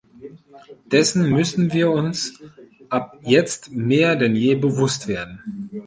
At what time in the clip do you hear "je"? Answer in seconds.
4.35-4.55